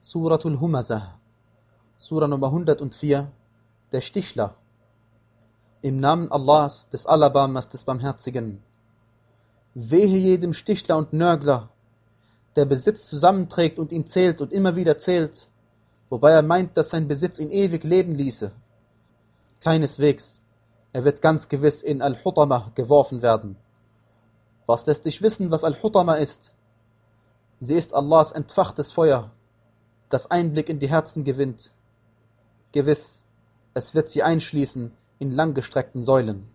[0.00, 1.18] Suratul Humazah,
[1.96, 3.32] Surah Nummer 104,
[3.90, 4.54] der Stichler.
[5.82, 8.62] Im Namen Allahs, des Alabamas, des Barmherzigen.
[9.74, 11.70] Wehe jedem Stichler und Nörgler,
[12.54, 15.48] der Besitz zusammenträgt und ihn zählt und immer wieder zählt,
[16.10, 18.52] wobei er meint, dass sein Besitz ihn ewig leben ließe.
[19.64, 20.42] Keineswegs,
[20.92, 23.56] er wird ganz gewiss in Al-Hutama geworfen werden.
[24.64, 26.54] Was lässt dich wissen, was Al-Hutama ist?
[27.58, 29.32] Sie ist Allahs entfachtes Feuer,
[30.08, 31.72] das Einblick in die Herzen gewinnt.
[32.72, 33.24] Gewiss,
[33.74, 36.48] es wird sie einschließen in langgestreckten Säulen.